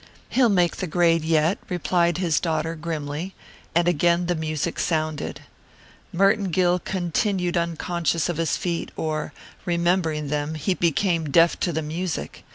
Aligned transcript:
"He'll 0.29 0.49
make 0.49 0.77
the 0.77 0.87
grade 0.87 1.23
yet," 1.23 1.59
replied 1.69 2.17
his 2.17 2.39
daughter 2.39 2.73
grimly, 2.73 3.35
and 3.75 3.87
again 3.87 4.25
the 4.25 4.33
music 4.33 4.79
sounded. 4.79 5.41
Merton 6.11 6.45
Gill 6.49 6.79
continued 6.79 7.55
unconscious 7.55 8.27
of 8.27 8.37
his 8.37 8.57
feet, 8.57 8.89
or, 8.95 9.31
remembering 9.63 10.29
them, 10.29 10.55
he 10.55 10.73
became 10.73 11.29
deaf 11.29 11.59
to 11.59 11.71
the 11.71 11.83
music. 11.83 12.43